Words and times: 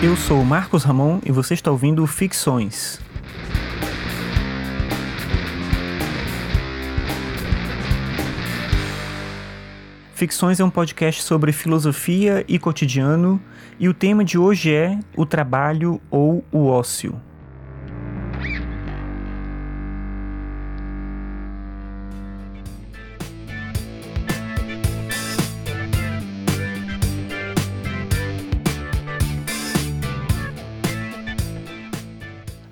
Eu 0.00 0.14
sou 0.16 0.44
Marcos 0.44 0.84
Ramon 0.84 1.18
e 1.26 1.32
você 1.32 1.54
está 1.54 1.72
ouvindo 1.72 2.06
Ficções. 2.06 3.00
Ficções 10.14 10.60
é 10.60 10.64
um 10.64 10.70
podcast 10.70 11.20
sobre 11.24 11.50
filosofia 11.50 12.44
e 12.46 12.60
cotidiano, 12.60 13.42
e 13.76 13.88
o 13.88 13.94
tema 13.94 14.24
de 14.24 14.38
hoje 14.38 14.72
é 14.72 15.00
o 15.16 15.26
trabalho 15.26 16.00
ou 16.08 16.44
o 16.52 16.66
ócio. 16.66 17.20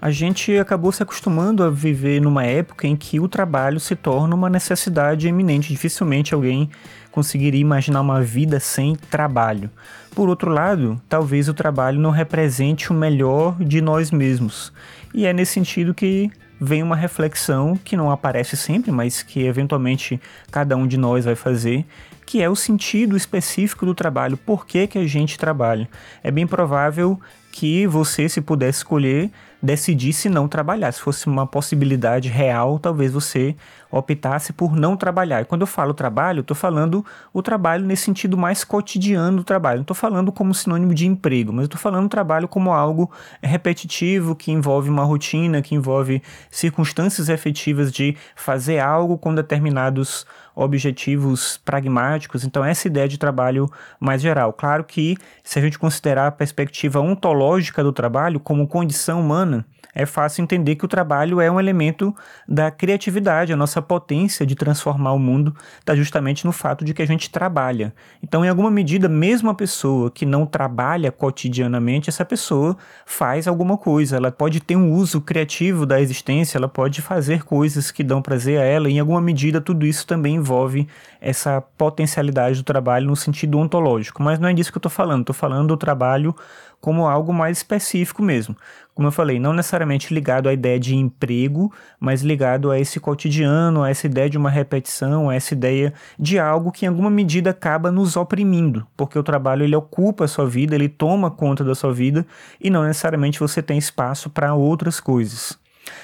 A 0.06 0.10
gente 0.12 0.56
acabou 0.56 0.92
se 0.92 1.02
acostumando 1.02 1.64
a 1.64 1.68
viver 1.68 2.20
numa 2.20 2.44
época 2.44 2.86
em 2.86 2.94
que 2.94 3.18
o 3.18 3.26
trabalho 3.26 3.80
se 3.80 3.96
torna 3.96 4.36
uma 4.36 4.48
necessidade 4.48 5.26
eminente. 5.26 5.72
Dificilmente 5.72 6.32
alguém 6.32 6.70
conseguiria 7.10 7.60
imaginar 7.60 8.02
uma 8.02 8.22
vida 8.22 8.60
sem 8.60 8.94
trabalho. 8.94 9.68
Por 10.14 10.28
outro 10.28 10.48
lado, 10.48 11.02
talvez 11.08 11.48
o 11.48 11.54
trabalho 11.54 11.98
não 11.98 12.12
represente 12.12 12.92
o 12.92 12.94
melhor 12.94 13.58
de 13.58 13.80
nós 13.80 14.12
mesmos. 14.12 14.72
E 15.12 15.26
é 15.26 15.32
nesse 15.32 15.54
sentido 15.54 15.92
que 15.92 16.30
vem 16.60 16.84
uma 16.84 16.94
reflexão 16.94 17.76
que 17.76 17.96
não 17.96 18.08
aparece 18.08 18.56
sempre, 18.56 18.92
mas 18.92 19.24
que 19.24 19.42
eventualmente 19.42 20.20
cada 20.52 20.76
um 20.76 20.86
de 20.86 20.96
nós 20.96 21.24
vai 21.24 21.34
fazer, 21.34 21.84
que 22.24 22.40
é 22.40 22.48
o 22.48 22.54
sentido 22.54 23.16
específico 23.16 23.84
do 23.84 23.94
trabalho, 23.94 24.36
por 24.36 24.66
que, 24.66 24.86
que 24.86 24.98
a 24.98 25.06
gente 25.06 25.36
trabalha. 25.36 25.88
É 26.22 26.30
bem 26.30 26.46
provável 26.46 27.18
que 27.56 27.86
você, 27.86 28.28
se 28.28 28.42
pudesse 28.42 28.80
escolher, 28.80 29.30
decidisse 29.62 30.28
não 30.28 30.48
trabalhar. 30.48 30.92
Se 30.92 31.00
fosse 31.00 31.26
uma 31.26 31.46
possibilidade 31.46 32.28
real, 32.28 32.78
talvez 32.78 33.12
você 33.12 33.56
optasse 33.90 34.52
por 34.52 34.76
não 34.76 34.96
trabalhar. 34.96 35.42
E 35.42 35.44
quando 35.44 35.62
eu 35.62 35.66
falo 35.66 35.94
trabalho, 35.94 36.40
estou 36.40 36.56
falando 36.56 37.04
o 37.32 37.42
trabalho 37.42 37.84
nesse 37.84 38.02
sentido 38.02 38.36
mais 38.36 38.64
cotidiano 38.64 39.38
do 39.38 39.44
trabalho. 39.44 39.78
Não 39.78 39.82
estou 39.82 39.94
falando 39.94 40.32
como 40.32 40.54
sinônimo 40.54 40.94
de 40.94 41.06
emprego, 41.06 41.52
mas 41.52 41.64
estou 41.64 41.80
falando 41.80 42.08
trabalho 42.08 42.48
como 42.48 42.72
algo 42.72 43.10
repetitivo, 43.42 44.34
que 44.34 44.52
envolve 44.52 44.90
uma 44.90 45.04
rotina, 45.04 45.62
que 45.62 45.74
envolve 45.74 46.22
circunstâncias 46.50 47.28
efetivas 47.28 47.92
de 47.92 48.16
fazer 48.34 48.78
algo 48.78 49.16
com 49.16 49.34
determinados 49.34 50.26
objetivos 50.54 51.58
pragmáticos. 51.58 52.42
Então, 52.42 52.64
essa 52.64 52.88
ideia 52.88 53.06
de 53.06 53.18
trabalho 53.18 53.70
mais 54.00 54.22
geral. 54.22 54.54
Claro 54.54 54.84
que, 54.84 55.16
se 55.44 55.58
a 55.58 55.62
gente 55.62 55.78
considerar 55.78 56.26
a 56.26 56.32
perspectiva 56.32 56.98
ontológica 56.98 57.84
do 57.84 57.92
trabalho 57.92 58.40
como 58.40 58.66
condição 58.66 59.20
humana, 59.20 59.55
é 59.96 60.04
fácil 60.04 60.42
entender 60.42 60.76
que 60.76 60.84
o 60.84 60.88
trabalho 60.88 61.40
é 61.40 61.50
um 61.50 61.58
elemento 61.58 62.14
da 62.46 62.70
criatividade, 62.70 63.54
a 63.54 63.56
nossa 63.56 63.80
potência 63.80 64.44
de 64.44 64.54
transformar 64.54 65.12
o 65.12 65.18
mundo 65.18 65.56
está 65.80 65.96
justamente 65.96 66.44
no 66.44 66.52
fato 66.52 66.84
de 66.84 66.92
que 66.92 67.00
a 67.00 67.06
gente 67.06 67.30
trabalha. 67.30 67.94
Então, 68.22 68.44
em 68.44 68.48
alguma 68.50 68.70
medida, 68.70 69.08
mesmo 69.08 69.48
a 69.48 69.54
pessoa 69.54 70.10
que 70.10 70.26
não 70.26 70.44
trabalha 70.44 71.10
cotidianamente, 71.10 72.10
essa 72.10 72.26
pessoa 72.26 72.76
faz 73.06 73.48
alguma 73.48 73.78
coisa, 73.78 74.16
ela 74.16 74.30
pode 74.30 74.60
ter 74.60 74.76
um 74.76 74.92
uso 74.92 75.18
criativo 75.22 75.86
da 75.86 75.98
existência, 75.98 76.58
ela 76.58 76.68
pode 76.68 77.00
fazer 77.00 77.44
coisas 77.44 77.90
que 77.90 78.04
dão 78.04 78.20
prazer 78.20 78.60
a 78.60 78.64
ela, 78.64 78.90
em 78.90 79.00
alguma 79.00 79.22
medida 79.22 79.62
tudo 79.62 79.86
isso 79.86 80.06
também 80.06 80.34
envolve 80.34 80.86
essa 81.22 81.62
potencialidade 81.78 82.58
do 82.58 82.64
trabalho 82.64 83.06
no 83.06 83.16
sentido 83.16 83.58
ontológico. 83.58 84.22
Mas 84.22 84.38
não 84.38 84.48
é 84.48 84.52
disso 84.52 84.70
que 84.70 84.76
eu 84.76 84.80
estou 84.80 84.92
falando, 84.92 85.22
estou 85.22 85.34
falando 85.34 85.68
do 85.68 85.76
trabalho 85.76 86.34
como 86.80 87.06
algo 87.06 87.32
mais 87.32 87.58
específico 87.58 88.22
mesmo. 88.22 88.56
Como 88.94 89.08
eu 89.08 89.12
falei, 89.12 89.38
não 89.38 89.52
necessariamente 89.52 90.14
ligado 90.14 90.48
à 90.48 90.54
ideia 90.54 90.80
de 90.80 90.94
emprego, 90.94 91.70
mas 92.00 92.22
ligado 92.22 92.70
a 92.70 92.80
esse 92.80 92.98
cotidiano, 92.98 93.82
a 93.82 93.90
essa 93.90 94.06
ideia 94.06 94.30
de 94.30 94.38
uma 94.38 94.48
repetição, 94.48 95.28
a 95.28 95.34
essa 95.34 95.52
ideia 95.52 95.92
de 96.18 96.38
algo 96.38 96.72
que 96.72 96.86
em 96.86 96.88
alguma 96.88 97.10
medida 97.10 97.50
acaba 97.50 97.90
nos 97.90 98.16
oprimindo, 98.16 98.86
porque 98.96 99.18
o 99.18 99.22
trabalho 99.22 99.64
ele 99.64 99.76
ocupa 99.76 100.24
a 100.24 100.28
sua 100.28 100.46
vida, 100.46 100.74
ele 100.74 100.88
toma 100.88 101.30
conta 101.30 101.62
da 101.62 101.74
sua 101.74 101.92
vida 101.92 102.26
e 102.58 102.70
não 102.70 102.84
necessariamente 102.84 103.38
você 103.38 103.62
tem 103.62 103.76
espaço 103.76 104.30
para 104.30 104.54
outras 104.54 104.98
coisas. 104.98 105.58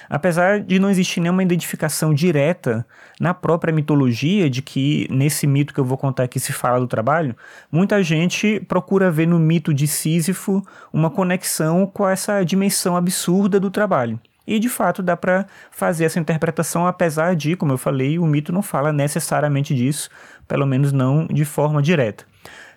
Apesar 0.08 0.60
de 0.60 0.78
não 0.78 0.90
existir 0.90 1.20
nenhuma 1.20 1.42
identificação 1.42 2.12
direta 2.12 2.86
na 3.20 3.32
própria 3.32 3.72
mitologia 3.72 4.48
de 4.48 4.62
que 4.62 5.06
nesse 5.10 5.46
mito 5.46 5.72
que 5.72 5.80
eu 5.80 5.84
vou 5.84 5.98
contar 5.98 6.24
aqui 6.24 6.38
se 6.38 6.52
fala 6.52 6.80
do 6.80 6.86
trabalho, 6.86 7.36
muita 7.70 8.02
gente 8.02 8.60
procura 8.68 9.10
ver 9.10 9.26
no 9.26 9.38
mito 9.38 9.72
de 9.72 9.86
Sísifo 9.86 10.64
uma 10.92 11.10
conexão 11.10 11.86
com 11.86 12.08
essa 12.08 12.44
dimensão 12.44 12.96
absurda 12.96 13.58
do 13.58 13.70
trabalho. 13.70 14.20
E 14.46 14.58
de 14.58 14.68
fato 14.68 15.02
dá 15.02 15.16
para 15.16 15.46
fazer 15.70 16.04
essa 16.04 16.18
interpretação, 16.18 16.86
apesar 16.86 17.36
de, 17.36 17.54
como 17.54 17.72
eu 17.72 17.78
falei, 17.78 18.18
o 18.18 18.26
mito 18.26 18.52
não 18.52 18.62
fala 18.62 18.92
necessariamente 18.92 19.74
disso, 19.74 20.10
pelo 20.48 20.66
menos 20.66 20.92
não 20.92 21.26
de 21.26 21.44
forma 21.44 21.80
direta. 21.80 22.24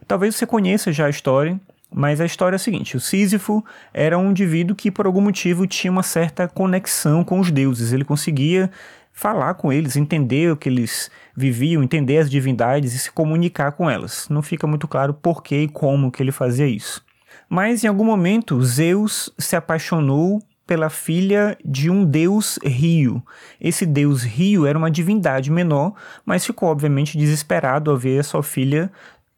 Talvez 0.08 0.36
você 0.36 0.46
conheça 0.46 0.92
já 0.92 1.08
a 1.08 1.10
história, 1.10 1.60
mas 1.92 2.20
a 2.20 2.26
história 2.26 2.56
é 2.56 2.58
a 2.58 2.60
seguinte: 2.60 2.98
o 2.98 3.00
Sísifo 3.00 3.64
era 3.94 4.18
um 4.18 4.32
indivíduo 4.32 4.76
que, 4.76 4.92
por 4.92 5.06
algum 5.06 5.22
motivo, 5.22 5.68
tinha 5.68 5.92
uma 5.92 6.04
certa 6.04 6.48
conexão 6.48 7.24
com 7.24 7.40
os 7.40 7.52
deuses. 7.52 7.94
Ele 7.94 8.04
conseguia 8.04 8.70
falar 9.14 9.54
com 9.54 9.72
eles, 9.72 9.96
entender 9.96 10.52
o 10.52 10.58
que 10.58 10.68
eles 10.68 11.10
viviam, 11.36 11.82
entender 11.82 12.18
as 12.18 12.30
divindades 12.30 12.94
e 12.94 13.00
se 13.00 13.12
comunicar 13.12 13.72
com 13.72 13.90
elas. 13.90 14.28
Não 14.30 14.42
fica 14.42 14.68
muito 14.68 14.88
claro 14.88 15.14
por 15.14 15.42
que 15.42 15.56
e 15.56 15.68
como 15.68 16.12
que 16.12 16.22
ele 16.22 16.34
fazia 16.34 16.68
isso. 16.68 17.04
Mas 17.50 17.84
em 17.84 17.88
algum 17.88 18.04
momento, 18.04 18.62
Zeus 18.62 19.32
se 19.38 19.56
apaixonou 19.56 20.42
pela 20.66 20.90
filha 20.90 21.58
de 21.64 21.90
um 21.90 22.04
deus 22.04 22.58
rio. 22.64 23.24
Esse 23.62 23.86
deus 23.86 24.24
rio 24.24 24.66
era 24.66 24.78
uma 24.78 24.90
divindade 24.90 25.52
menor, 25.52 25.94
mas 26.26 26.46
ficou 26.46 26.70
obviamente 26.70 27.18
desesperado 27.18 27.92
ao 27.92 27.98
ver 27.98 28.20
a 28.20 28.24
sua 28.24 28.42
filha 28.42 28.92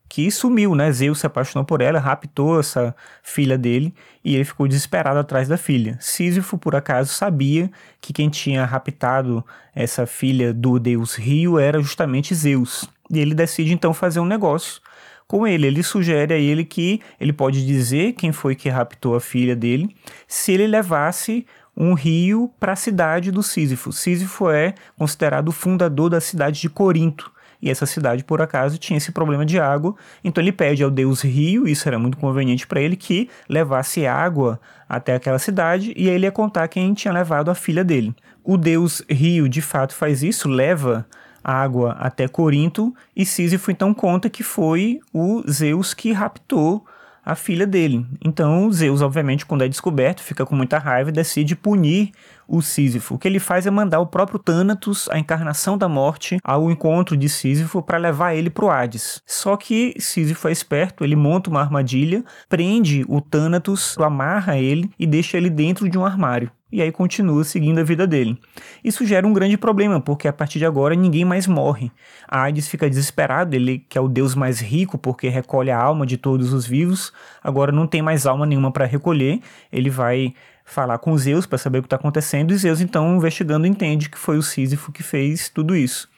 que 0.10 0.30
sumiu, 0.32 0.74
né? 0.74 0.92
Zeus 0.92 1.20
se 1.20 1.28
apaixonou 1.28 1.66
por 1.66 1.82
ela, 1.82 2.00
raptou 2.00 2.60
essa 2.60 2.96
filha 3.22 3.58
dele 3.58 3.94
e 4.24 4.36
ele 4.36 4.46
ficou 4.46 4.68
desesperado 4.68 5.20
atrás 5.20 5.48
da 5.48 5.58
filha. 5.58 5.98
Sísifo, 6.00 6.58
por 6.58 6.76
acaso, 6.76 7.14
sabia 7.14 7.70
que 8.00 8.14
quem 8.14 8.30
tinha 8.30 8.66
raptado 8.66 9.46
essa 9.76 10.06
filha 10.06 10.54
do 10.54 10.80
deus 10.80 11.16
Rio 11.16 11.60
era 11.60 11.82
justamente 11.82 12.34
Zeus. 12.34 12.90
E 13.10 13.20
ele 13.20 13.34
decide 13.34 13.74
então 13.74 13.94
fazer 13.94 14.20
um 14.20 14.26
negócio 14.26 14.82
com 15.28 15.46
ele. 15.46 15.68
Ele 15.68 15.84
sugere 15.84 16.34
a 16.34 16.38
ele 16.38 16.64
que 16.64 17.02
ele 17.20 17.34
pode 17.34 17.66
dizer 17.66 18.14
quem 18.14 18.32
foi 18.32 18.56
que 18.56 18.70
raptou 18.70 19.16
a 19.16 19.20
filha 19.20 19.56
dele 19.56 19.96
se 20.28 20.54
ele 20.54 20.68
levasse 20.68 21.46
um 21.76 21.94
rio 21.94 22.52
para 22.60 22.74
a 22.74 22.76
cidade 22.76 23.30
do 23.30 23.44
Sísifo. 23.44 23.92
Sísifo 23.92 24.50
é 24.50 24.74
considerado 24.98 25.50
o 25.50 25.52
fundador 25.52 26.10
da 26.10 26.20
cidade 26.20 26.60
de 26.60 26.70
Corinto. 26.70 27.32
E 27.62 27.70
essa 27.70 27.86
cidade, 27.86 28.24
por 28.24 28.42
acaso, 28.42 28.78
tinha 28.78 28.98
esse 28.98 29.12
problema 29.12 29.46
de 29.46 29.60
água. 29.60 29.96
Então 30.24 30.44
ele 30.44 30.52
pede 30.52 30.84
ao 30.84 30.92
deus 30.92 31.22
Rio, 31.22 31.68
isso 31.68 31.88
era 31.88 31.98
muito 31.98 32.18
conveniente 32.18 32.68
para 32.68 32.82
ele, 32.82 32.96
que 32.96 33.30
levasse 33.50 34.06
água 34.06 34.60
até 34.88 35.16
aquela 35.16 35.40
cidade 35.40 35.94
e 35.96 36.08
ele 36.08 36.26
ia 36.26 36.32
contar 36.32 36.68
quem 36.68 36.94
tinha 36.94 37.14
levado 37.14 37.50
a 37.50 37.56
filha 37.56 37.84
dele. 37.84 38.16
O 38.44 38.58
deus 38.58 39.04
Rio, 39.10 39.50
de 39.50 39.62
fato, 39.62 39.94
faz 39.94 40.24
isso, 40.24 40.48
leva 40.48 41.06
água 41.44 41.94
até 41.94 42.28
Corinto 42.28 42.94
e 43.16 43.26
Sísifo 43.26 43.72
então 43.72 43.94
conta 43.94 44.30
que 44.30 44.44
foi 44.44 45.00
o 45.14 45.42
Zeus 45.50 45.94
que 45.94 46.12
raptou 46.12 46.86
a 47.28 47.36
filha 47.36 47.68
dele. 47.68 48.06
Então 48.24 48.72
Zeus, 48.72 49.02
obviamente, 49.02 49.46
quando 49.46 49.62
é 49.62 49.68
descoberto, 49.68 50.24
fica 50.24 50.46
com 50.46 50.56
muita 50.56 50.80
raiva 50.80 51.10
e 51.10 51.14
decide 51.14 51.58
punir 51.58 52.12
o 52.48 52.62
Sísifo. 52.62 53.16
O 53.16 53.18
que 53.18 53.28
ele 53.28 53.38
faz 53.38 53.68
é 53.68 53.70
mandar 53.70 54.00
o 54.00 54.08
próprio 54.08 54.40
Thanatos, 54.40 55.10
a 55.12 55.20
encarnação 55.20 55.78
da 55.78 55.90
morte, 55.90 56.38
ao 56.42 56.72
encontro 56.72 57.18
de 57.18 57.28
Sísifo 57.28 57.82
para 57.82 57.98
levar 57.98 58.34
ele 58.34 58.50
para 58.50 58.64
o 58.64 58.70
Hades. 58.70 59.22
Só 59.26 59.58
que 59.58 59.94
Sísifo 60.00 60.48
é 60.48 60.54
esperto, 60.54 61.04
ele 61.04 61.18
monta 61.18 61.50
uma 61.50 61.60
armadilha, 61.60 62.24
prende 62.48 63.04
o 63.10 63.20
Thanatos, 63.20 63.98
amarra 64.00 64.58
ele 64.58 64.90
e 64.98 65.06
deixa 65.06 65.36
ele 65.36 65.50
dentro 65.50 65.90
de 65.90 65.98
um 65.98 66.06
armário 66.06 66.50
e 66.72 66.82
aí 66.82 66.92
continua 66.92 67.44
seguindo 67.44 67.80
a 67.80 67.84
vida 67.84 68.06
dele. 68.06 68.38
Isso 68.84 69.06
gera 69.06 69.26
um 69.26 69.34
grande 69.34 69.58
problema, 69.58 70.02
porque 70.02 70.28
a 70.28 70.34
partir 70.34 70.60
de 70.60 70.66
agora 70.66 70.96
ninguém 70.96 71.24
mais 71.24 71.48
morre. 71.48 71.92
A 72.28 72.44
Hades 72.44 72.68
fica 72.68 72.90
desesperado, 72.90 73.56
ele 73.56 73.80
que 73.80 73.98
é 73.98 74.02
o 74.02 74.08
deus 74.08 74.36
mais 74.36 74.60
rico 74.60 74.98
porque 74.98 75.30
recolhe 75.30 75.72
a 75.72 75.82
alma 75.82 76.06
de 76.06 76.18
todos 76.18 76.54
os 76.54 76.66
vivos, 76.66 77.14
agora 77.44 77.72
não 77.72 77.88
tem 77.88 78.02
mais 78.02 78.26
alma 78.26 78.46
nenhuma 78.46 78.72
para 78.72 78.86
recolher, 78.86 79.40
ele 79.72 79.90
vai 79.90 80.34
falar 80.66 80.98
com 80.98 81.18
Zeus 81.18 81.46
para 81.46 81.58
saber 81.58 81.80
o 81.80 81.82
que 81.82 81.88
está 81.88 81.96
acontecendo, 81.96 82.52
e 82.52 82.58
Zeus 82.58 82.82
então 82.82 83.16
investigando 83.16 83.66
entende 83.66 84.10
que 84.10 84.18
foi 84.18 84.38
o 84.38 84.44
Sísifo 84.44 84.92
que 84.92 85.02
fez 85.02 85.50
tudo 85.50 85.76
isso. 85.76 86.10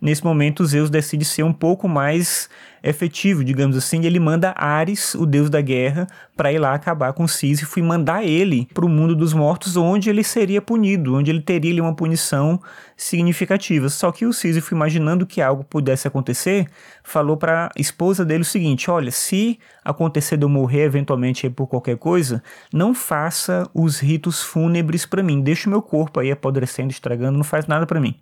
Nesse 0.00 0.24
momento 0.24 0.64
Zeus 0.64 0.90
decide 0.90 1.24
ser 1.24 1.42
um 1.42 1.52
pouco 1.52 1.88
mais 1.88 2.48
efetivo, 2.88 3.42
digamos 3.42 3.76
assim, 3.76 4.04
ele 4.04 4.20
manda 4.20 4.54
Ares, 4.56 5.14
o 5.14 5.26
deus 5.26 5.50
da 5.50 5.60
guerra, 5.60 6.06
para 6.36 6.52
ir 6.52 6.58
lá 6.58 6.74
acabar 6.74 7.12
com 7.12 7.26
Sísifo 7.26 7.78
e 7.78 7.82
mandar 7.82 8.24
ele 8.24 8.68
para 8.72 8.84
o 8.84 8.88
mundo 8.88 9.16
dos 9.16 9.32
mortos, 9.32 9.76
onde 9.76 10.08
ele 10.08 10.22
seria 10.22 10.62
punido, 10.62 11.16
onde 11.16 11.30
ele 11.30 11.40
teria 11.40 11.72
ali, 11.72 11.80
uma 11.80 11.94
punição 11.94 12.60
significativa. 12.96 13.88
Só 13.88 14.12
que 14.12 14.24
o 14.24 14.32
Sísifo, 14.32 14.74
imaginando 14.74 15.26
que 15.26 15.40
algo 15.40 15.64
pudesse 15.64 16.06
acontecer, 16.06 16.66
falou 17.02 17.36
para 17.36 17.66
a 17.66 17.80
esposa 17.80 18.24
dele 18.24 18.42
o 18.42 18.44
seguinte: 18.44 18.90
Olha, 18.90 19.10
se 19.10 19.58
acontecer 19.84 20.36
de 20.36 20.44
eu 20.44 20.48
morrer 20.48 20.82
eventualmente 20.82 21.48
por 21.50 21.66
qualquer 21.66 21.96
coisa, 21.96 22.42
não 22.72 22.94
faça 22.94 23.68
os 23.74 23.98
ritos 23.98 24.42
fúnebres 24.42 25.06
para 25.06 25.22
mim, 25.22 25.40
deixa 25.40 25.68
o 25.68 25.70
meu 25.70 25.82
corpo 25.82 26.20
aí 26.20 26.30
apodrecendo, 26.30 26.90
estragando, 26.90 27.36
não 27.36 27.44
faz 27.44 27.66
nada 27.66 27.86
para 27.86 28.00
mim. 28.00 28.14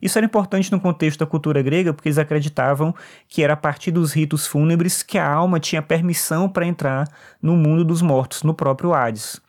Isso 0.00 0.18
era 0.18 0.26
importante 0.26 0.70
no 0.72 0.80
contexto 0.80 1.20
da 1.20 1.26
cultura 1.28 1.62
grega, 1.62 1.92
porque 1.92 2.08
eles 2.08 2.18
acreditavam 2.18 2.92
que 3.28 3.42
era 3.42 3.52
a 3.52 3.56
partir 3.56 3.92
dos 3.92 4.12
ritos 4.12 4.46
fúnebres 4.46 5.02
que 5.02 5.18
a 5.18 5.30
alma 5.30 5.60
tinha 5.60 5.80
permissão 5.80 6.48
para 6.48 6.66
entrar 6.66 7.06
no 7.40 7.56
mundo 7.56 7.84
dos 7.84 8.02
mortos, 8.02 8.42
no 8.42 8.52
próprio 8.52 8.92
Hades. 8.92 9.40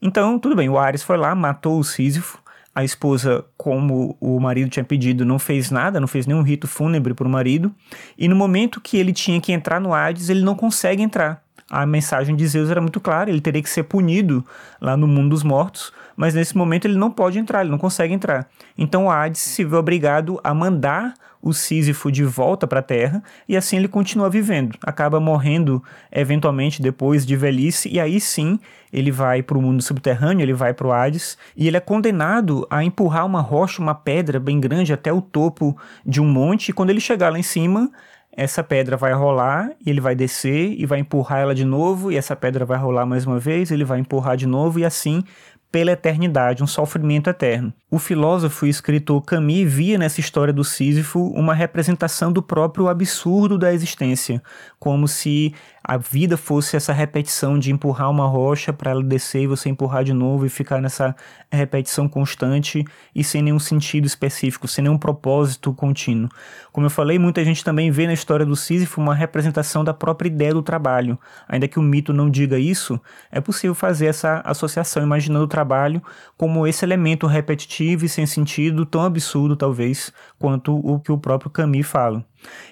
Então, 0.00 0.38
tudo 0.38 0.56
bem, 0.56 0.68
o 0.68 0.78
Ares 0.78 1.02
foi 1.02 1.16
lá, 1.16 1.34
matou 1.34 1.78
o 1.78 1.84
Sísifo, 1.84 2.38
a 2.74 2.84
esposa, 2.84 3.44
como 3.56 4.16
o 4.20 4.38
marido 4.38 4.68
tinha 4.68 4.84
pedido, 4.84 5.24
não 5.24 5.38
fez 5.38 5.70
nada, 5.70 5.98
não 5.98 6.06
fez 6.06 6.26
nenhum 6.26 6.42
rito 6.42 6.68
fúnebre 6.68 7.14
para 7.14 7.26
o 7.26 7.30
marido, 7.30 7.74
e 8.18 8.28
no 8.28 8.36
momento 8.36 8.80
que 8.80 8.98
ele 8.98 9.14
tinha 9.14 9.40
que 9.40 9.50
entrar 9.50 9.80
no 9.80 9.94
Hades, 9.94 10.28
ele 10.28 10.42
não 10.42 10.54
consegue 10.54 11.02
entrar. 11.02 11.42
A 11.70 11.84
mensagem 11.86 12.36
de 12.36 12.46
Zeus 12.46 12.70
era 12.70 12.80
muito 12.80 13.00
clara, 13.00 13.30
ele 13.30 13.40
teria 13.40 13.62
que 13.62 13.70
ser 13.70 13.84
punido 13.84 14.44
lá 14.80 14.96
no 14.96 15.08
mundo 15.08 15.30
dos 15.30 15.42
mortos, 15.42 15.92
mas 16.16 16.34
nesse 16.34 16.56
momento 16.56 16.86
ele 16.86 16.96
não 16.96 17.10
pode 17.10 17.38
entrar, 17.38 17.60
ele 17.60 17.70
não 17.70 17.78
consegue 17.78 18.14
entrar. 18.14 18.48
Então 18.76 19.06
o 19.06 19.10
Hades 19.10 19.40
se 19.40 19.64
vê 19.64 19.76
obrigado 19.76 20.40
a 20.42 20.54
mandar 20.54 21.14
o 21.42 21.52
Sísifo 21.52 22.10
de 22.10 22.24
volta 22.24 22.66
para 22.66 22.80
a 22.80 22.82
Terra 22.82 23.22
e 23.48 23.56
assim 23.56 23.76
ele 23.76 23.86
continua 23.86 24.28
vivendo. 24.28 24.76
Acaba 24.82 25.20
morrendo 25.20 25.82
eventualmente 26.10 26.82
depois 26.82 27.24
de 27.24 27.36
velhice 27.36 27.88
e 27.88 28.00
aí 28.00 28.18
sim 28.20 28.58
ele 28.92 29.12
vai 29.12 29.42
para 29.42 29.58
o 29.58 29.62
mundo 29.62 29.82
subterrâneo, 29.82 30.42
ele 30.42 30.54
vai 30.54 30.72
para 30.72 30.86
o 30.86 30.92
Hades 30.92 31.36
e 31.56 31.68
ele 31.68 31.76
é 31.76 31.80
condenado 31.80 32.66
a 32.70 32.82
empurrar 32.82 33.26
uma 33.26 33.40
rocha, 33.40 33.82
uma 33.82 33.94
pedra 33.94 34.40
bem 34.40 34.58
grande 34.58 34.92
até 34.92 35.12
o 35.12 35.20
topo 35.20 35.76
de 36.04 36.20
um 36.20 36.26
monte 36.26 36.70
e 36.70 36.72
quando 36.72 36.90
ele 36.90 37.00
chegar 37.00 37.30
lá 37.30 37.38
em 37.38 37.44
cima 37.44 37.90
essa 38.36 38.62
pedra 38.62 38.98
vai 38.98 39.14
rolar 39.14 39.70
e 39.84 39.88
ele 39.88 40.00
vai 40.00 40.14
descer 40.14 40.78
e 40.78 40.84
vai 40.84 40.98
empurrar 40.98 41.40
ela 41.40 41.54
de 41.54 41.64
novo, 41.64 42.12
e 42.12 42.16
essa 42.16 42.36
pedra 42.36 42.66
vai 42.66 42.76
rolar 42.76 43.06
mais 43.06 43.26
uma 43.26 43.38
vez, 43.38 43.70
ele 43.70 43.82
vai 43.82 43.98
empurrar 43.98 44.36
de 44.36 44.46
novo, 44.46 44.78
e 44.78 44.84
assim 44.84 45.24
pela 45.70 45.92
eternidade, 45.92 46.62
um 46.62 46.66
sofrimento 46.66 47.28
eterno. 47.28 47.72
O 47.90 47.98
filósofo 47.98 48.66
e 48.66 48.70
escritor 48.70 49.22
Camus 49.22 49.64
via 49.72 49.98
nessa 49.98 50.20
história 50.20 50.52
do 50.52 50.64
Sísifo 50.64 51.20
uma 51.34 51.54
representação 51.54 52.32
do 52.32 52.42
próprio 52.42 52.88
absurdo 52.88 53.58
da 53.58 53.72
existência, 53.72 54.42
como 54.78 55.06
se 55.06 55.54
a 55.88 55.96
vida 55.96 56.36
fosse 56.36 56.76
essa 56.76 56.92
repetição 56.92 57.56
de 57.56 57.70
empurrar 57.70 58.10
uma 58.10 58.26
rocha 58.26 58.72
para 58.72 58.90
ela 58.90 59.04
descer 59.04 59.42
e 59.42 59.46
você 59.46 59.68
empurrar 59.68 60.02
de 60.02 60.12
novo 60.12 60.44
e 60.44 60.48
ficar 60.48 60.80
nessa 60.82 61.14
repetição 61.48 62.08
constante 62.08 62.84
e 63.14 63.22
sem 63.22 63.40
nenhum 63.40 63.60
sentido 63.60 64.04
específico, 64.04 64.66
sem 64.66 64.82
nenhum 64.82 64.98
propósito 64.98 65.72
contínuo. 65.72 66.28
Como 66.72 66.86
eu 66.86 66.90
falei, 66.90 67.20
muita 67.20 67.44
gente 67.44 67.62
também 67.62 67.88
vê 67.92 68.04
na 68.04 68.12
história 68.12 68.44
do 68.44 68.56
Sísifo 68.56 69.00
uma 69.00 69.14
representação 69.14 69.84
da 69.84 69.94
própria 69.94 70.26
ideia 70.26 70.52
do 70.52 70.60
trabalho. 70.60 71.16
Ainda 71.46 71.68
que 71.68 71.78
o 71.78 71.82
mito 71.82 72.12
não 72.12 72.28
diga 72.28 72.58
isso, 72.58 73.00
é 73.30 73.40
possível 73.40 73.74
fazer 73.74 74.06
essa 74.06 74.40
associação 74.44 75.04
imaginando 75.04 75.44
o 75.44 75.48
trabalho 75.48 76.02
como 76.36 76.66
esse 76.66 76.84
elemento 76.84 77.28
repetitivo 77.28 78.04
e 78.04 78.08
sem 78.08 78.26
sentido, 78.26 78.84
tão 78.84 79.02
absurdo 79.02 79.54
talvez 79.54 80.12
quanto 80.36 80.74
o 80.74 80.98
que 80.98 81.12
o 81.12 81.18
próprio 81.18 81.48
Camus 81.48 81.86
fala. 81.86 82.24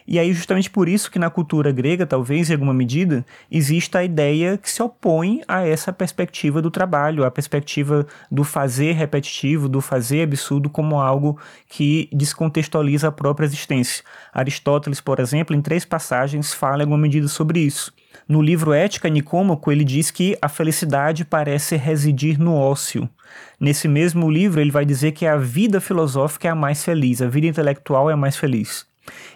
E 0.07 0.19
aí, 0.19 0.33
justamente 0.33 0.71
por 0.71 0.89
isso 0.89 1.11
que 1.11 1.19
na 1.19 1.31
cultura 1.31 1.73
grega, 1.73 2.07
talvez 2.07 2.51
em 2.51 2.53
alguma 2.53 2.75
medida, 2.75 3.25
exista 3.51 3.99
a 3.99 4.05
ideia 4.05 4.59
que 4.59 4.71
se 4.71 4.83
opõe 4.83 5.43
a 5.49 5.67
essa 5.67 5.93
perspectiva 5.93 6.61
do 6.61 6.71
trabalho, 6.71 7.25
a 7.25 7.31
perspectiva 7.31 8.07
do 8.31 8.45
fazer 8.45 8.93
repetitivo, 8.93 9.69
do 9.69 9.81
fazer 9.81 10.23
absurdo 10.23 10.69
como 10.69 11.01
algo 11.01 11.39
que 11.69 12.09
descontextualiza 12.13 13.09
a 13.09 13.13
própria 13.13 13.47
existência. 13.47 14.05
Aristóteles, 14.33 15.01
por 15.01 15.21
exemplo, 15.21 15.57
em 15.57 15.63
três 15.63 15.85
passagens, 15.85 16.53
fala 16.53 16.79
em 16.79 16.83
alguma 16.83 16.99
medida 16.99 17.29
sobre 17.29 17.61
isso. 17.61 17.93
No 18.29 18.41
livro 18.41 18.73
Ética 18.73 19.09
Nicômaco, 19.09 19.71
ele 19.71 19.85
diz 19.85 20.11
que 20.11 20.37
a 20.41 20.49
felicidade 20.49 21.25
parece 21.25 21.77
residir 21.77 22.39
no 22.39 22.55
ócio. 22.55 23.09
Nesse 23.59 23.89
mesmo 23.89 24.31
livro, 24.31 24.61
ele 24.61 24.71
vai 24.71 24.85
dizer 24.85 25.13
que 25.13 25.27
a 25.27 25.37
vida 25.37 25.81
filosófica 25.81 26.49
é 26.49 26.51
a 26.51 26.55
mais 26.55 26.85
feliz, 26.85 27.21
a 27.21 27.29
vida 27.29 27.47
intelectual 27.47 28.09
é 28.09 28.13
a 28.15 28.17
mais 28.17 28.37
feliz. 28.37 28.87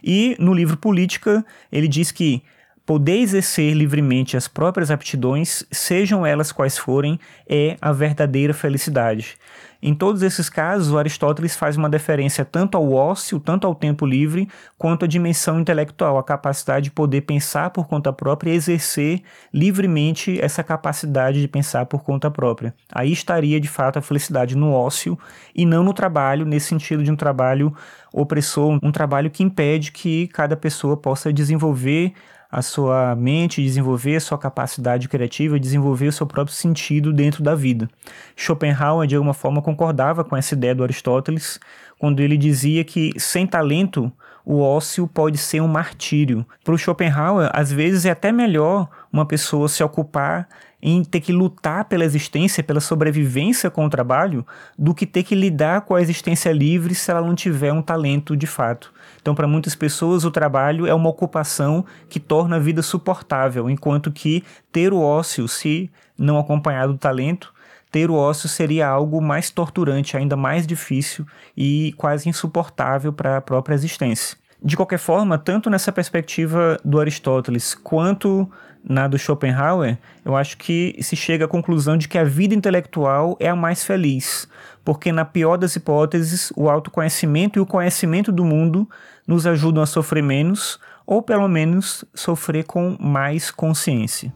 E 0.03 0.37
no 0.39 0.55
livro 0.55 0.77
Política, 0.77 1.45
ele 1.71 1.89
diz 1.89 2.11
que 2.11 2.43
poder 2.89 3.19
exercer 3.19 3.75
livremente 3.75 4.35
as 4.35 4.49
próprias 4.49 4.91
aptidões, 4.91 5.63
sejam 5.71 6.25
elas 6.25 6.51
quais 6.51 6.79
forem, 6.79 7.21
é 7.47 7.77
a 7.83 7.93
verdadeira 7.93 8.55
felicidade. 8.55 9.37
Em 9.81 9.95
todos 9.95 10.23
esses 10.23 10.51
casos, 10.51 10.97
Aristóteles 10.97 11.55
faz 11.55 11.77
uma 11.77 11.89
deferência 11.89 12.45
tanto 12.45 12.77
ao 12.77 12.93
ócio, 12.93 13.39
tanto 13.39 13.65
ao 13.65 13.77
tempo 13.77 14.05
livre, 14.05 14.49
quanto 14.77 15.05
à 15.05 15.09
dimensão 15.09 15.61
intelectual, 15.61 16.19
a 16.19 16.25
capacidade 16.25 16.85
de 16.85 16.91
poder 16.91 17.21
pensar 17.21 17.71
por 17.71 17.87
conta 17.87 18.13
própria 18.13 18.51
e 18.51 18.55
exercer 18.57 19.23
livremente 19.55 20.41
essa 20.41 20.65
capacidade 20.65 21.41
de 21.41 21.47
pensar 21.47 21.87
por 21.87 22.03
conta 22.03 22.29
própria. 22.29 22.75
Aí 22.93 23.13
estaria, 23.13 23.61
de 23.61 23.69
fato, 23.69 24.01
a 24.01 24.03
felicidade 24.03 24.57
no 24.57 24.73
ócio 24.73 25.17
e 25.55 25.65
não 25.65 25.85
no 25.85 25.95
trabalho, 25.95 26.45
nesse 26.45 26.67
sentido 26.67 27.05
de 27.05 27.13
um 27.13 27.17
trabalho 27.17 27.73
opressor, 28.13 28.81
um 28.83 28.91
trabalho 28.91 29.31
que 29.31 29.45
impede 29.45 29.93
que 29.93 30.27
cada 30.29 30.57
pessoa 30.57 30.97
possa 30.97 31.33
desenvolver 31.33 32.15
a 32.51 32.63
sua 32.63 33.15
mente, 33.15 33.63
desenvolver 33.63 34.17
a 34.17 34.21
sua 34.21 34.39
capacidade 34.39 35.09
criativa, 35.09 35.61
desenvolver 35.61 36.09
o 36.09 36.13
seu 36.13 36.27
próprio 36.27 36.55
sentido 36.57 37.13
dentro 37.13 37.43
da 37.43 37.55
vida. 37.55 37.89
Schopenhauer, 38.35 39.07
de 39.07 39.15
alguma 39.15 39.35
forma, 39.35 39.61
concordava 39.61 40.25
com 40.25 40.37
essa 40.37 40.55
ideia 40.55 40.75
do 40.75 40.83
Aristóteles, 40.83 41.61
quando 41.99 42.21
ele 42.21 42.37
dizia 42.37 42.85
que 42.85 43.13
sem 43.19 43.47
talento 43.47 44.13
o 44.45 44.61
ócio 44.61 45.07
pode 45.07 45.37
ser 45.37 45.61
um 45.61 45.69
martírio. 45.69 46.47
Para 46.65 46.75
o 46.75 46.79
Schopenhauer, 46.79 47.51
às 47.53 47.71
vezes 47.71 48.07
é 48.07 48.11
até 48.11 48.33
melhor 48.33 48.89
uma 49.13 49.27
pessoa 49.27 49.69
se 49.69 49.85
ocupar 49.85 50.49
em 50.81 51.03
ter 51.05 51.21
que 51.21 51.33
lutar 51.33 51.85
pela 51.87 52.05
existência, 52.05 52.63
pela 52.63 52.81
sobrevivência 52.81 53.71
com 53.71 53.85
o 53.85 53.91
trabalho, 53.91 54.47
do 54.79 54.95
que 54.95 55.05
ter 55.05 55.25
que 55.25 55.35
lidar 55.35 55.83
com 55.83 55.95
a 55.95 56.01
existência 56.01 56.53
livre 56.53 56.95
se 56.95 57.11
ela 57.11 57.21
não 57.21 57.35
tiver 57.35 57.73
um 57.73 57.83
talento 57.83 58.37
de 58.37 58.47
fato. 58.47 58.93
Então, 59.21 59.35
para 59.35 59.49
muitas 59.49 59.75
pessoas, 59.75 60.25
o 60.25 60.31
trabalho 60.31 60.87
é 60.87 60.95
uma 60.95 61.11
ocupação 61.11 61.85
que 62.09 62.21
torna 62.21 62.57
a 62.57 62.61
vida 62.61 62.81
suportável, 62.81 63.69
enquanto 63.69 64.13
que 64.13 64.45
ter 64.73 64.93
o 64.93 65.01
ócio, 65.01 65.49
se 65.49 65.91
não 66.17 66.39
acompanhado 66.39 66.93
do 66.93 66.99
talento, 66.99 67.53
ter 67.91 68.11
o 68.11 68.15
ócio 68.15 68.49
seria 68.49 68.89
algo 68.89 69.21
mais 69.21 69.51
torturante, 69.51 70.17
ainda 70.17 70.37
mais 70.37 70.67
difícil 70.67 71.27
e 71.57 71.95
quase 71.97 72.29
insuportável 72.29 73.13
para 73.13 73.39
a 73.39 73.41
própria 73.41 73.75
existência. 73.75 74.37
De 74.63 74.77
qualquer 74.77 74.99
forma, 74.99 75.39
tanto 75.39 75.71
nessa 75.71 75.93
perspectiva 75.93 76.79
do 76.85 76.99
Aristóteles 76.99 77.75
quanto 77.75 78.51
na 78.83 79.07
do 79.07 79.19
Schopenhauer, 79.19 79.99
eu 80.25 80.35
acho 80.35 80.57
que 80.57 80.97
se 81.01 81.15
chega 81.15 81.45
à 81.45 81.49
conclusão 81.49 81.97
de 81.97 82.09
que 82.09 82.19
a 82.19 82.25
vida 82.25 82.55
intelectual 82.55 83.37
é 83.39 83.49
a 83.49 83.57
mais 83.57 83.85
feliz, 83.85 84.49
porque 84.85 85.13
na 85.13 85.25
pior 85.25 85.57
das 85.57 85.77
hipóteses, 85.77 86.53
o 86.57 86.69
autoconhecimento 86.69 87.59
e 87.59 87.63
o 87.63 87.67
conhecimento 87.67 88.33
do 88.33 88.45
mundo 88.45 88.89
nos 89.27 89.47
ajudam 89.47 89.83
a 89.83 89.87
sofrer 89.87 90.23
menos, 90.23 90.81
ou 91.07 91.23
pelo 91.23 91.47
menos 91.47 92.05
sofrer 92.15 92.65
com 92.65 92.97
mais 92.99 93.51
consciência. 93.51 94.33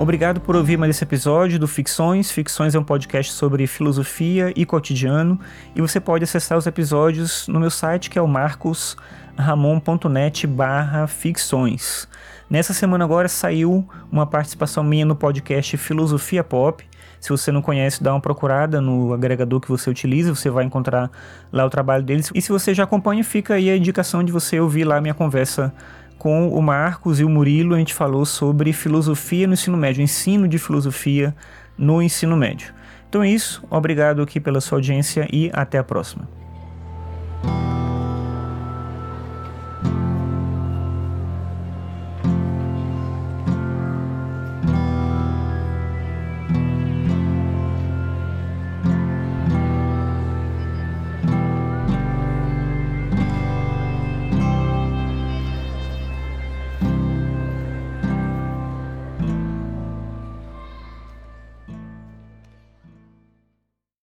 Obrigado 0.00 0.40
por 0.40 0.56
ouvir 0.56 0.76
mais 0.78 0.96
esse 0.96 1.04
episódio 1.04 1.58
do 1.58 1.68
Ficções. 1.68 2.30
Ficções 2.30 2.74
é 2.74 2.78
um 2.78 2.82
podcast 2.82 3.34
sobre 3.34 3.66
filosofia 3.66 4.50
e 4.56 4.64
cotidiano 4.64 5.38
e 5.76 5.82
você 5.82 6.00
pode 6.00 6.24
acessar 6.24 6.56
os 6.56 6.66
episódios 6.66 7.46
no 7.46 7.60
meu 7.60 7.70
site 7.70 8.08
que 8.08 8.18
é 8.18 8.22
o 8.22 8.26
marcosramon.net 8.26 10.46
barra 10.46 11.06
ficções. 11.06 12.08
Nessa 12.48 12.72
semana 12.72 13.04
agora 13.04 13.28
saiu 13.28 13.86
uma 14.10 14.24
participação 14.24 14.82
minha 14.82 15.04
no 15.04 15.14
podcast 15.14 15.76
Filosofia 15.76 16.42
Pop. 16.42 16.82
Se 17.20 17.28
você 17.28 17.52
não 17.52 17.60
conhece, 17.60 18.02
dá 18.02 18.14
uma 18.14 18.20
procurada 18.22 18.80
no 18.80 19.12
agregador 19.12 19.60
que 19.60 19.68
você 19.68 19.90
utiliza, 19.90 20.34
você 20.34 20.48
vai 20.48 20.64
encontrar 20.64 21.10
lá 21.52 21.66
o 21.66 21.70
trabalho 21.70 22.02
deles. 22.02 22.30
E 22.34 22.40
se 22.40 22.50
você 22.50 22.72
já 22.72 22.84
acompanha, 22.84 23.22
fica 23.22 23.52
aí 23.52 23.68
a 23.68 23.76
indicação 23.76 24.24
de 24.24 24.32
você 24.32 24.58
ouvir 24.58 24.84
lá 24.84 24.96
a 24.96 25.00
minha 25.02 25.12
conversa 25.12 25.74
com 26.20 26.50
o 26.50 26.60
Marcos 26.60 27.18
e 27.18 27.24
o 27.24 27.30
Murilo, 27.30 27.74
a 27.74 27.78
gente 27.78 27.94
falou 27.94 28.26
sobre 28.26 28.74
filosofia 28.74 29.46
no 29.46 29.54
ensino 29.54 29.78
médio, 29.78 30.02
ensino 30.02 30.46
de 30.46 30.58
filosofia 30.58 31.34
no 31.78 32.02
ensino 32.02 32.36
médio. 32.36 32.74
Então 33.08 33.22
é 33.22 33.30
isso, 33.30 33.64
obrigado 33.70 34.20
aqui 34.20 34.38
pela 34.38 34.60
sua 34.60 34.76
audiência 34.76 35.26
e 35.32 35.50
até 35.54 35.78
a 35.78 35.82
próxima. 35.82 36.39